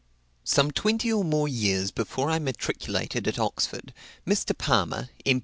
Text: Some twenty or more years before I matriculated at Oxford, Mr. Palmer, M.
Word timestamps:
Some 0.45 0.71
twenty 0.71 1.13
or 1.13 1.23
more 1.23 1.47
years 1.47 1.91
before 1.91 2.31
I 2.31 2.39
matriculated 2.39 3.27
at 3.27 3.37
Oxford, 3.37 3.93
Mr. 4.25 4.57
Palmer, 4.57 5.09
M. 5.27 5.39